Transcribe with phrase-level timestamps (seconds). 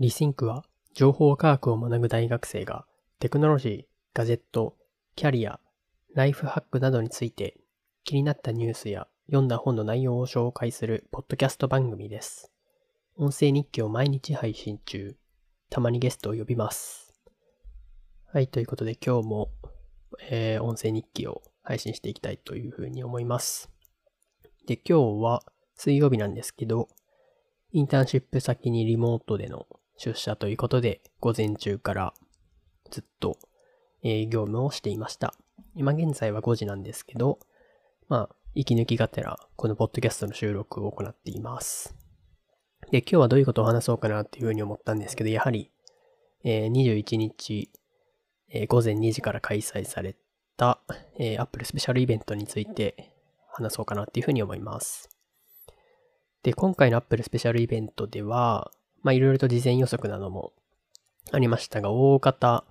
[0.00, 2.86] リシンクは情報科学を学ぶ大学生が
[3.18, 3.84] テクノロジー、
[4.14, 4.74] ガジェット、
[5.14, 5.60] キャリア、
[6.14, 7.58] ライフハックなどについて
[8.02, 12.50] 気になったニュースや読んだ本の内容を紹介するポッドキャスト番組です。
[13.18, 15.16] 音声日記を毎日配信中。
[15.68, 17.12] たまにゲストを呼びます。
[18.32, 19.50] はい、ということで今日も、
[20.30, 23.70] えー、音声日記を配信していきたいというふうに思います。
[24.66, 25.42] で、今日は
[25.74, 26.88] 水曜日なんですけど、
[27.72, 29.66] インターンシップ先にリモートでの
[30.02, 32.14] 出社ということで、午前中から
[32.90, 33.36] ずっと、
[34.02, 35.34] え、業務をしていました。
[35.74, 37.38] 今現在は5時なんですけど、
[38.08, 41.94] まあ、息抜きがてら、このポッドキャストの収録を行っています。
[42.90, 45.70] で、今日はどういうことを話そうかなっていうふうに思ったんですけど、やはり、
[46.44, 47.70] えー、21日、
[48.48, 50.16] えー、午前2時から開催され
[50.56, 50.80] た、
[51.18, 53.12] えー、Apple スペシャルイベントについて
[53.52, 55.10] 話そうかなっていうふうに思います。
[56.42, 58.70] で、今回の Apple スペシャルイベントでは、
[59.02, 60.52] まあ、いろいろと事前予測なども
[61.32, 62.64] ありましたが、大方、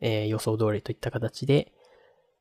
[0.00, 1.72] えー、予想通りといった形で、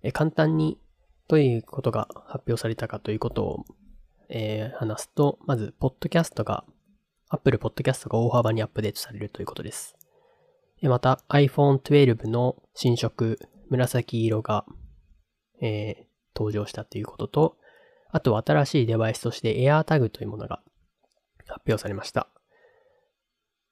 [0.02, 0.80] えー、簡単に
[1.28, 3.66] どういうことが発表されたかということを、
[4.30, 6.66] えー、話すと、まず、ポッドキャストが、
[7.30, 9.96] Apple Podcast が大幅にアップデートされるということです。
[10.82, 14.66] また、iPhone 12の新色、紫色が、
[15.62, 16.04] えー、
[16.36, 17.58] 登場したということと、
[18.12, 20.62] あと新しいデバイスとして AirTag というものが
[21.48, 22.30] 発表されました。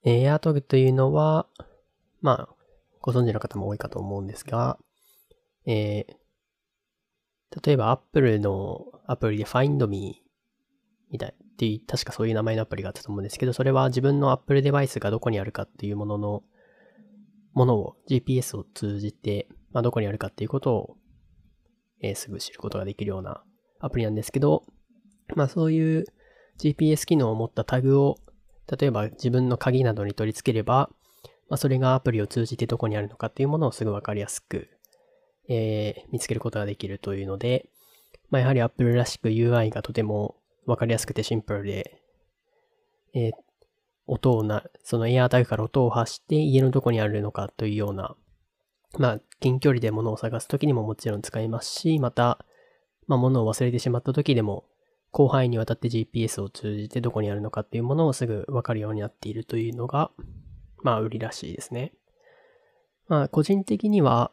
[0.10, 1.48] エアトグというのは、
[2.22, 2.56] まあ、
[3.02, 4.78] ご存知の方も多いかと思うんですが、
[5.66, 10.24] えー、例えば Apple のアプリで Find Me
[11.12, 16.44] みたいっていう、確かそういう名前のアプリがあったと思うんですけど、それは自分の Apple デバイスがどこにあるかっていうものの、
[17.54, 20.98] ものを GPS を通じて、まあ、どこにあるかっていうことを、
[22.02, 23.44] えー、すぐ知ることができるような
[23.80, 24.64] アプリなんですけど、
[25.36, 26.06] まあそういう
[26.60, 28.18] GPS 機能を持ったタグを
[28.70, 30.90] 例えば自分の鍵などに取り付ければ、
[31.50, 34.68] まあ、それがアプリを通じてどこにあるのかっていうものをすぐわかりやすく、
[35.48, 37.70] えー、見つけることができるというので、
[38.30, 42.02] まあ、やはり Apple らしく UI がとてもわかりやすくてシンプルで、
[43.14, 43.32] えー、
[44.06, 48.16] 音をな、そのエアタグから音を発して家のどこにあるのかというような、
[48.98, 52.46] まあ、近距離で物を探すときにももちろん使えますし、また、
[53.08, 54.66] まあ、物を忘れてしまったときでも、
[55.14, 60.12] 広範囲にわたって GPS を通じてどこにあるのかっていうものをすぐわかるようになっているというのが、
[60.84, 61.94] まあ売りらしいですね。
[63.08, 64.32] まあ個人的には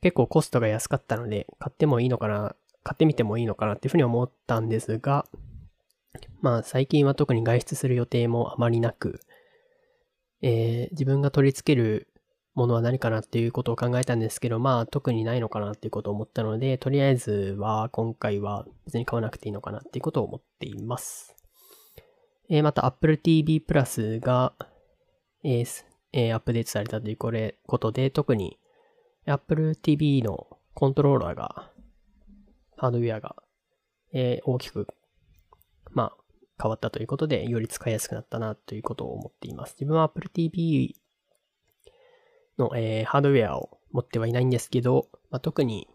[0.00, 5.26] 結構コストが安かったので買ってもいいのかな、買ってみてもいいのかなっていうふうに思ったんですが、
[6.40, 9.20] まあ最近は特に外出する予定もあまりなく、
[10.42, 12.08] えー、自分が取り付ける
[12.54, 21.34] ものは何かなっていうことを考えたんですけど、まあ特にないのかなっていうことを思ったので、とりあえずは今回は別に買わなくていいのかなっていうことを思っています。
[22.50, 24.52] えー、また Apple TV Plus が、
[25.42, 28.58] えーえー、アップデートされたというこれことで、特に
[29.24, 31.70] Apple TV のコントローラーが、
[32.76, 33.36] ハードウェアが、
[34.12, 34.88] えー、大きく、
[35.92, 36.16] まあ、
[36.60, 39.74] 変わったということで、より使いやすくなったなということを思っています。
[39.78, 40.96] 自分は Apple TV
[42.70, 45.88] の、えー、ハードウェアを持ってはいないんですけど、まあ、特に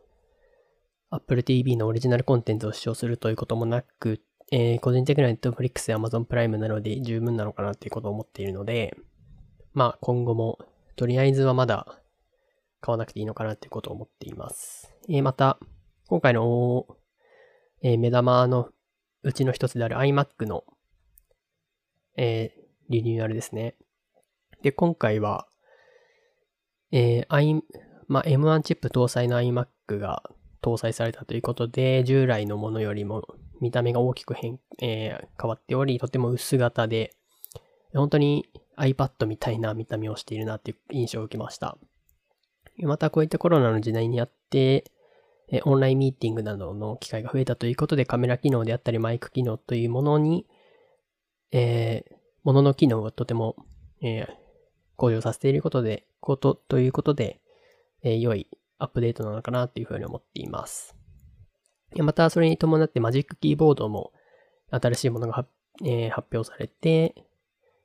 [1.10, 8.96] Apple TV のオリジナルコンテンツを視聴するということもなく、えー、個人的には Netflix や Amazon プライムなので十分なのかなっていうことを思っているので、
[9.74, 10.60] まあ今後も
[10.96, 12.02] とりあえずはまだ
[12.82, 14.94] 買わなくていいのかなっていうことを思っています。
[15.10, 15.60] えー、また、
[16.08, 16.88] 今回の、
[17.82, 18.70] えー、目玉の
[19.24, 20.64] うちの一つである iMac の、
[22.16, 23.76] えー、リニューアルですね。
[24.62, 25.47] で、今回は、
[26.92, 27.62] えー、I、
[28.08, 30.24] まあ、M1 チップ搭載の iMac が
[30.62, 33.24] 搭載されたということで、従来のものよりも
[33.62, 37.16] 見た目が大きく変,、えー、変わっており、とても薄型で、
[37.94, 41.78] 本当に iPad みたいな見た目をしているなっていう印象を受けました。
[42.84, 44.92] またこういったコロナの時代にあって、
[45.64, 50.46] オンラインミーティングなどの機会が増えたということで、カメラ機能であったりマイク機能というものに、
[51.52, 53.56] えー、ものの機能をとても、
[54.02, 54.28] えー、
[54.98, 57.40] 向上させていることで、ことということで、
[58.04, 58.48] えー、良い
[58.80, 60.96] アップデートなのかなっていうふうに思っています。
[61.96, 64.12] また、それに伴ってマジックキーボードも
[64.72, 65.46] 新しいものが、
[65.84, 67.16] えー、発表されて、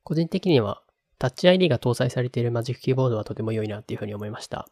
[0.02, 0.82] 個人的には
[1.18, 4.66] タッチ ID が搭載されているマジックキーボードはとても良いなっていうふうに思いました。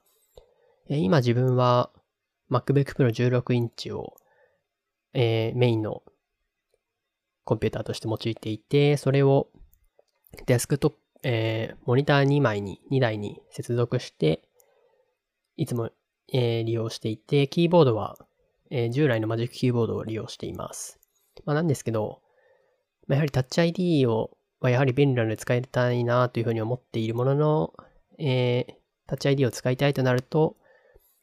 [0.89, 1.91] えー、今自分は
[2.51, 4.17] MacBook Pro 16インチを、
[5.13, 6.03] えー、メインの
[7.45, 9.49] コンピューターとして用いていて、それを
[10.47, 14.43] デスクトッえー、モニター2枚に、2台に接続して、
[15.57, 15.91] いつも、
[16.33, 18.17] えー、利用していて、キーボードは、
[18.71, 20.99] えー、従来のマジックキーボードを利用しています。
[21.45, 22.23] まあ、なんですけど、
[23.07, 27.75] まあ、やはりタッチ ID をはやはり便利なので使いたいなというふうに思っているものの、
[28.19, 28.75] えー、
[29.07, 30.57] タッチ ID を使いたいとなると、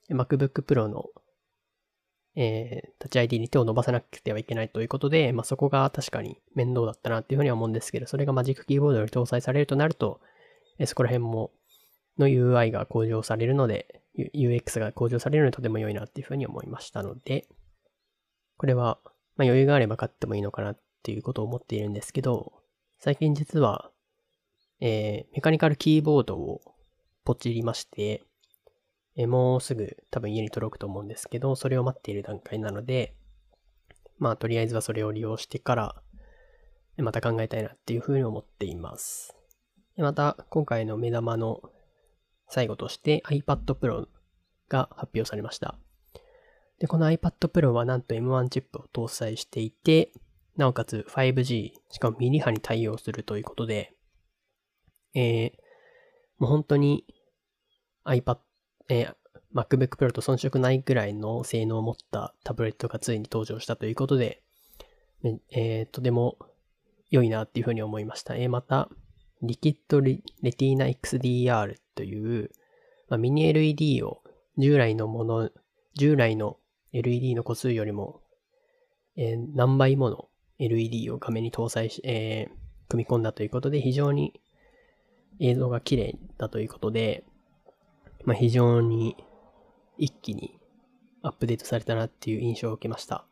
[0.09, 1.05] MacBook Pro の、
[2.39, 10.21] えー、タッチ ID に手を伸ばさなくてはいけないということで、まあ、そこが確かに面倒だったなっていうふうには思うんですけど、それがマジックキーボードに搭載されるとなると、
[10.77, 11.51] え、そこら辺も
[12.19, 14.03] の UI が向上されるので、
[14.35, 17.47] UX が向上されるのでとても良いなっていうふうに思いましたので、
[18.57, 18.99] これは、
[19.35, 22.53] まあ、余裕があれば買ってもいいのかなっていうことを思っているんですけど、
[22.99, 23.89] 最近実は、
[24.79, 26.61] えー、メカニカルキーボードを
[27.23, 28.23] ポチりまして、
[29.17, 33.15] え、もうすぐ多分家に届くと思うんですけど、それを待っている段階なので、
[34.19, 35.95] まあとりあえずはそれを利用してから、
[36.97, 39.35] また考えたいなっていうふうに思っています。
[39.97, 41.61] また、今回の目玉の
[42.47, 44.07] 最後として iPad Pro
[44.69, 45.77] が発表されました。
[46.79, 50.11] で、この iPad Pro はなんと M1 チップを搭載していて、
[50.55, 53.93] なおかつ 5G、しかもミニ波に対応するということで、
[55.13, 55.51] えー、
[56.37, 57.05] もう本当に
[58.05, 58.37] iPad、
[58.89, 59.15] えー、
[59.53, 64.41] MacBook Pro と遜色ないぐらいの性能を持ったタブレットがついに登場したということで、
[65.51, 66.37] えー、とても
[67.09, 68.35] 良いなっていうふうに思いました。
[68.35, 68.89] えー、また、
[69.41, 72.51] リキッドレティーナ XDR という、
[73.09, 74.21] まあ、ミニ LED を
[74.57, 75.49] 従来のもの、
[75.93, 76.57] 従来の
[76.93, 78.21] LED の個数よりも、
[79.15, 80.29] えー、何倍もの
[80.59, 84.39] LED を画面に搭載し、えー、組み込んだということで、非常に
[85.39, 87.23] 映像が綺麗だということで、
[88.25, 89.15] まあ、非常に
[89.97, 90.59] 一気に
[91.21, 93.25] アップデートされたなっていう印象を受けました。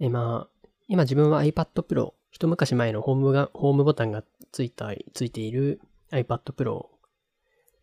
[0.00, 5.80] えまあ、今自分は iPad Pro、一昔前のホームが、ホームボタンがついた、ついている
[6.10, 6.86] iPad Pro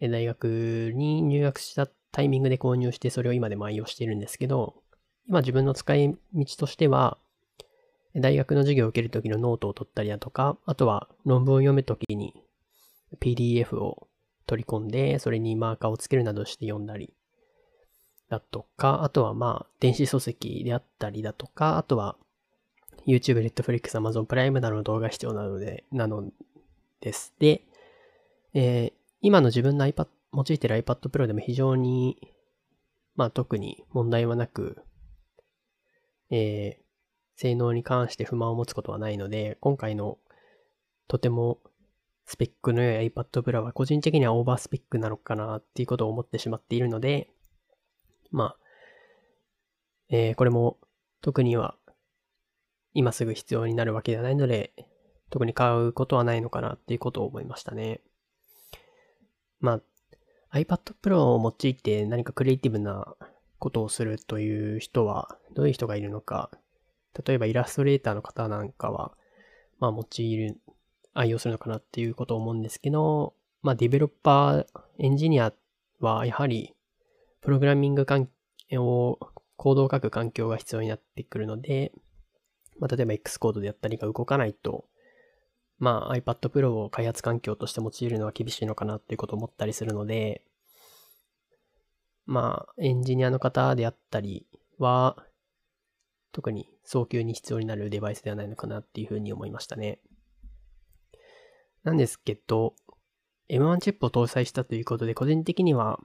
[0.09, 4.75] 大学に入学したタイミングで購入してそれを今でも愛用しているんですけど、
[5.27, 7.17] 今自分の使い道としては、
[8.15, 12.33] 大学の授業を受けるときのノートを取ったりだとか、あとは論文を読むときに
[13.19, 14.07] PDF を
[14.45, 17.13] 取り込んで、それにマーカーをつけるなどして読んだり
[18.29, 22.15] だとか、あとはまあ、電子書籍であったりだとか、あとは
[23.05, 26.29] YouTube、Netflix、Amazon プライムなどの動画が必要なので、なの
[27.01, 27.33] です。
[27.39, 27.63] で、
[28.53, 32.33] えー、今の自分の iPad、用いてる iPad Pro でも非常に、
[33.15, 34.81] まあ特に問題はなく、
[36.29, 36.81] えー、
[37.35, 40.17] 性能に関して不満を持つことはないので、今回の
[41.07, 41.59] とても
[42.25, 47.29] スペックの良い iPad Pro は個人的にはオーバースペックなのかなっていうことを思ってしまっているので、
[48.31, 48.57] まあ、
[50.09, 50.77] えー、これも
[51.21, 51.75] 特には
[52.93, 54.73] 今すぐ必要になるわけではないので、
[55.29, 58.01] 特に買うことはないのかなっていうことを思いましたね。
[59.59, 59.79] ま
[60.51, 63.15] あ、iPad Pro を用いて何かクリエイティブな
[63.59, 66.51] ことをするという人は、どういう人がいるのか、
[67.25, 69.13] 例えばイラストレーターの方なんかは、
[69.79, 70.57] まあ、用いる、
[71.13, 74.65] 愛用するのかなっていうことを思うんですけど、まあ、ディベロッパー、
[74.99, 75.53] エンジニア
[75.99, 76.73] はやはり、
[77.41, 78.29] プログラミング環
[78.69, 79.19] 境を、
[79.57, 81.91] コードを書く環境が必要になってくるので、
[82.79, 84.85] まあ、例えば X コードでやったりが動かないと、
[85.77, 90.43] まあ iPad Pro を開発環境として用いるのは厳しいのかなっていうことを思ったりするので、
[92.25, 94.45] まあエンジニアの方であったり
[94.77, 95.17] は、
[96.31, 99.99] 特に早急に必要になるデバイスではないのかなっていうふうに思いましたね。
[101.83, 102.75] なんですけど、
[103.49, 105.99] M1 チップを搭載したということで、個人的には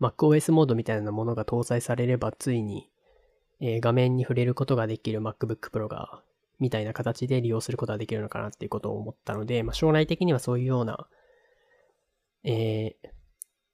[0.00, 2.90] MacOS モードみたいなものが搭載されれば、ついに、
[3.60, 6.22] え、画面に触れることができる MacBook Pro が
[6.58, 11.06] みたいな形で利用することができるのかなっていうことを思ったので、まあ、将来的にはそういうような、
[12.42, 13.08] えー、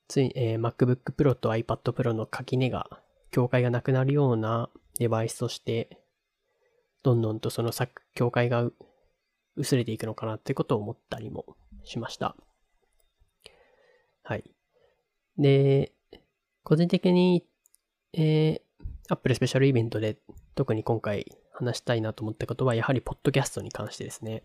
[0.09, 3.01] つい、えー、MacBook Pro と iPad Pro の垣根が、
[3.31, 5.99] 境界がなくなるようなデバイスとして、
[7.03, 7.71] どんどんとその
[8.15, 8.69] 境界が
[9.61, 11.45] 薄れていくのかなってことを思ったりも
[11.85, 12.35] しました。
[14.23, 14.45] はい。
[15.39, 15.93] で、
[16.63, 17.45] 個人的に、
[18.13, 18.61] えー、
[19.09, 20.19] Apple スペシャルイベントで
[20.55, 24.43] 特に今回話したいなと思ったことは、やはりポッドキャストに関してですね。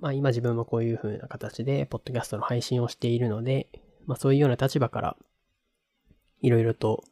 [0.00, 3.68] まあ今自分もこういう風な形で、ポッドキャストの配信をしているので、
[4.06, 5.16] まあそういうような立場から、
[6.42, 7.04] いろいろと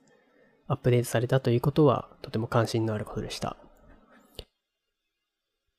[0.67, 3.57] アップデートされたということは、とても関心のあることでした。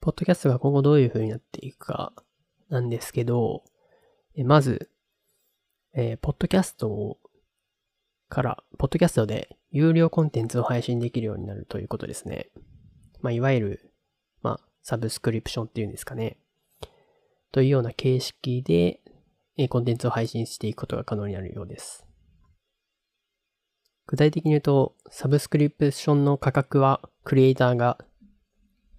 [0.04, 2.12] ポッドキャストが今後どういう風になっていくか
[2.68, 3.64] なんですけど、
[4.44, 4.90] まず、
[5.94, 7.20] えー、ポッドキャスト
[8.28, 12.50] から、ポッドキャストで有料コンテンツを配信できるようになるということですね。
[13.22, 13.94] まあ、いわゆる、
[14.42, 16.38] まあ、サブスクリプションっていうんですかね。
[17.54, 19.00] というような形式で、
[19.56, 22.06] えコンテンツを配信していくことが可能になるようです。
[24.08, 28.04] 具体的に言うと、サブスクリプションの価格は、クリエイターが、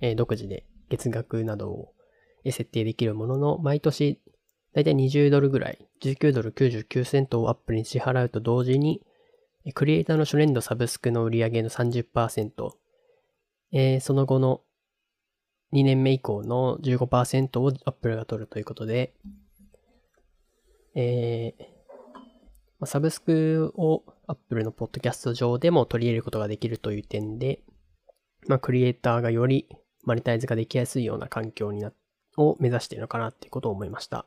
[0.00, 1.92] え独自で月額などを
[2.44, 4.20] 設定できるものの、毎年
[4.74, 9.02] だいたい20ドルぐらい、19ドル99セントをアップルに支払うと同時に、
[9.72, 12.70] クリエイターの初年度サブスクの売り上げの30%、
[13.72, 14.60] えー、その後の
[15.72, 19.14] 2年目以降の15%をアップルが取るということで、
[20.94, 27.60] えー、サブスクをアップルのポッドキャスト上でも取り入れることができるという点で、
[28.46, 29.68] まあ、クリエイターがより
[30.04, 31.92] マネタイズができやすいような環境にな、
[32.36, 34.26] を目指しているのかなっていうことを思いました。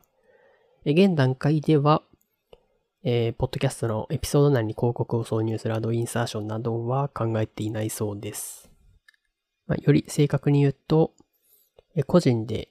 [0.84, 2.02] 現段階では、
[3.04, 8.70] えー、ポッドキャストのエピソード内に広告を挿入するアドインサーションなどは考えていないそうです。
[9.66, 11.12] まあ、より正確に言うと、
[11.94, 12.68] え個人で、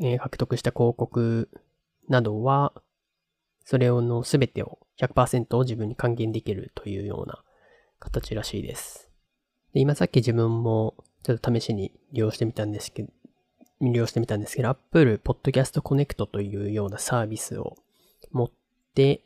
[0.00, 1.48] えー、獲得した広告
[2.08, 2.72] などは、
[3.64, 7.42] それをの全てを100%を自分に還元できるというような
[8.00, 9.08] 形らしいです。
[9.72, 13.12] で今さっき自分もちょっと試しに利用してみたんですけど、
[13.80, 17.76] 利用してみたんですけど、Apple Podcast Connect というようなサービスを
[18.30, 18.50] 持っ
[18.94, 19.22] て、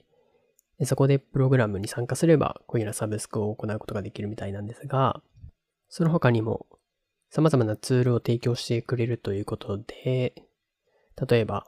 [0.85, 5.23] そこでプログラムに参加すれば、こういうようなサブスクを行うことができるみたいなんですが、
[5.89, 6.67] その他にも
[7.31, 10.35] 様々なツールを提供してくれるということで、
[11.29, 11.67] 例えば、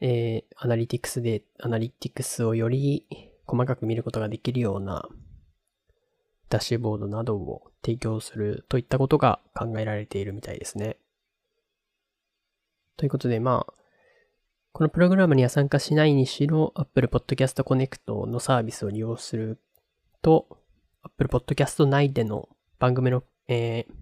[0.00, 3.06] えー、アナリティクスで、アナリティクスをより
[3.46, 5.06] 細かく見ることができるような
[6.50, 10.98] ダッシュボードなどを提供するといったことが考えられているみたいですね。
[12.96, 13.72] ということで、まあ、
[14.72, 19.58] このプログラムには参加しないにしろ、Apple Podcast Connect のサービスを利用する
[20.22, 20.58] と、
[21.02, 23.92] Apple Podcast 内での番組の、えー、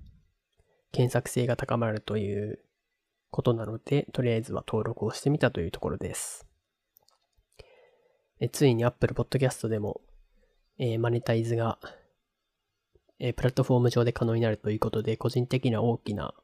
[0.90, 2.60] 検索性が高まるという
[3.30, 6.46] ことなので、とりあえずは登録をしてみたというところです。
[8.40, 10.00] えついに Apple Podcast でも、
[10.78, 11.78] えー、マネタイズが、
[13.20, 16.34] えー、プラットフォーム上で可能になるということで、個人的には大きな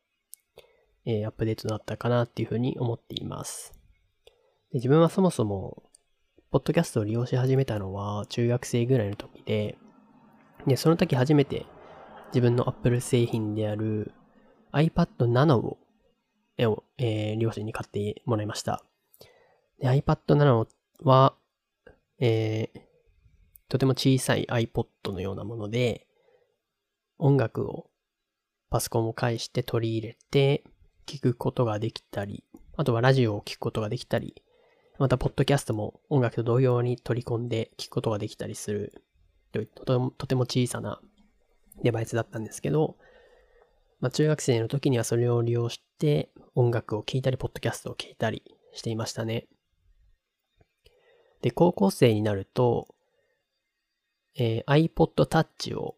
[1.06, 3.72] えー、アップデートだったかなっていうふうに思っています。
[4.72, 5.82] で自分はそもそも、
[6.50, 9.76] ポッドキャストを利用し始めたのは中学生ぐらいの時で、
[10.66, 11.66] で、その時初めて
[12.28, 14.12] 自分の Apple 製品である
[14.72, 15.78] iPad Nano を、
[16.96, 18.82] えー、両親に買ってもらいました。
[19.78, 20.66] で、iPad Nano
[21.02, 21.34] は、
[22.18, 22.80] えー、
[23.68, 26.06] とても小さい iPod のようなもので、
[27.18, 27.90] 音楽を
[28.70, 30.64] パソコンを介して取り入れて、
[31.06, 32.44] 聞くことができたり、
[32.76, 34.34] あとはラジオを聞くことができたり、
[34.98, 39.02] また、ポッドキャストも音楽と同様に取り込んで聞くことができたりする
[39.52, 41.00] ととても小さな
[41.82, 42.96] デバイスだったんですけど、
[44.00, 48.42] まあ、中学生の時にはそれを利用して音楽を聴いたり、ポッドキャストを聴いたり
[48.72, 49.46] していましたね。
[51.42, 52.94] で、高校生になると、
[54.36, 55.96] えー、iPod Touch を、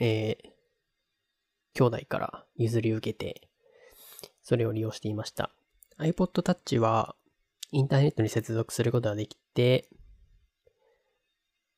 [0.00, 0.48] えー、
[1.74, 3.48] 兄弟から譲り受けて、
[4.42, 5.50] それを利用していました。
[5.98, 7.14] iPod Touch は
[7.70, 9.88] インターネットに接続することができて、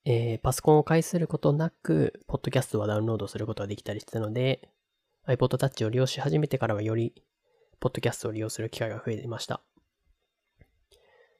[0.04, 4.68] えー、パソコンを介することなく、ポッドキャストはダウンロードすることができたりしたので、
[5.26, 7.12] iPod Touch を利用し始めてからはより、
[7.80, 9.60] ポッドキャストを利用する機会が増えていました。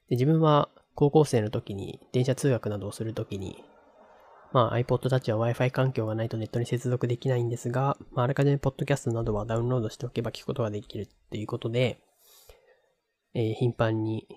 [0.09, 3.63] で自分は高校生の時に電車通学などをするときに
[4.53, 11.99] まあ iPod Touch は Wi-Fi 環境がないとネットに接続できないんですが、まあ、あらかじめポッドキャストなどはダウンロードしておけば聞くことができるっていうことで、
[13.33, 14.27] えー、頻繁に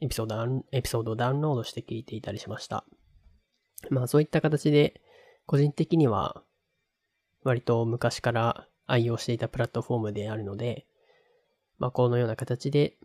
[0.00, 2.84] エピソードエピソードをダウンロードして聞いていたりしました。
[3.90, 5.00] まあそういった形で、
[5.46, 6.42] 個人的には
[7.42, 10.86] 割と昔から愛用していたプラットフォームであるので、
[11.78, 12.98] まあこのような形で、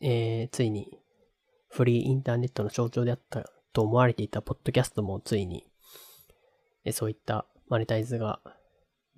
[0.00, 0.98] えー、ついに
[1.68, 5.66] フリーインターネットの象徴であったと思われていたポッドキャストもついに、
[6.92, 8.40] そういったマネタイズが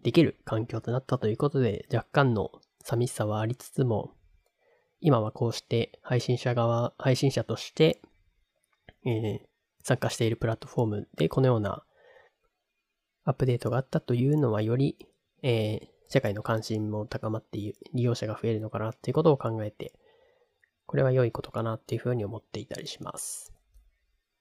[0.02, 2.50] できる環境となったということで、若干の
[2.82, 4.12] 寂しさはありつつも、
[5.00, 8.02] 今はこうして配信者側、配信者として、
[9.06, 9.40] えー、
[9.82, 11.84] 参加しているプラットフォームでこのような
[13.24, 14.96] アップデートがあったというのはより、
[15.42, 19.94] えー、社会の関心も高まって利用者が増えるのかなっていうことを考えて、
[20.86, 23.54] これは良いことかなっていうふうに思っていたりします。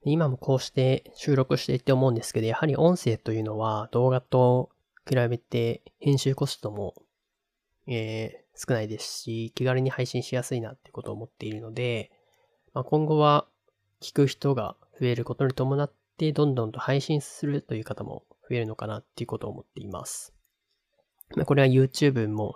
[0.04, 4.70] 今もこうして収録していって思うんですけど、やはり音声というのは動画と
[5.08, 6.94] 比べて編集コストも、
[7.88, 12.12] えー、少ないですし、気軽に配信しやすいなってことを思っているので、
[12.74, 13.48] まあ、今後は
[14.02, 20.34] 聞く人が増えることに伴って、どんどんと配信するという方も増えるのかなっていうことを思っています。
[21.36, 22.56] まあ、これは YouTube も、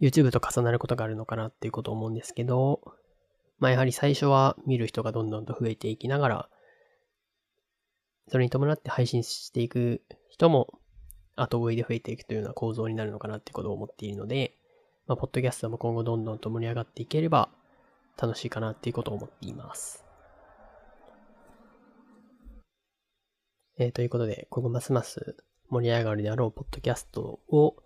[0.00, 2.80] YouTube と重なることがあるのかなっていうことを思うんですけど、
[3.58, 6.48] まあやはり最初は見る人がどんどんと増えていきながら、
[8.28, 10.78] それに伴って配信していく人も
[11.34, 14.54] 後追いで増えていくというような構造になるのかなってことを思っているので、
[15.06, 17.48] まあ、ポッドキャストも今後どんどんと盛り上がっていければ
[18.20, 20.04] 楽しいかなっていうことを思っています。
[23.78, 25.36] えー、ということで、今後ますます
[25.70, 27.76] 盛り上がるであろうポッドキャストを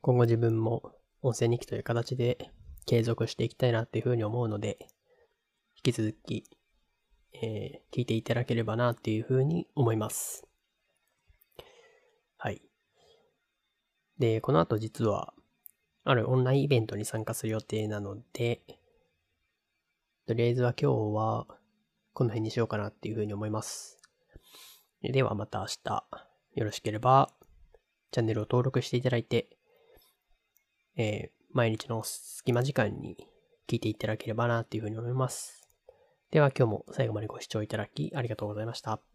[0.00, 0.92] 今後自分も
[1.22, 2.50] 音声日記という形で
[2.86, 4.78] 継続していきたいなっていうふうに思うので、
[5.84, 6.44] き続き、
[7.34, 10.46] えー、聞いていただければなっていうふうに思います。
[12.38, 12.62] はい。
[14.18, 15.34] で、この後実は、
[16.04, 18.62] あるオンラインイベントに参加する予定なので、
[20.26, 21.46] とりあえずは今日は
[22.14, 24.00] この辺にしようかなっていうふうに思います。
[25.02, 26.04] ではまた明日、
[26.54, 27.30] よろしければ、
[28.10, 29.58] チャンネルを登録していただいて、
[30.96, 33.16] えー、毎日の隙間時間に
[33.68, 35.63] 聞いていただければなっていうふうに思います。
[36.34, 39.13] では今日も最後までご視聴いただきありがとうございました。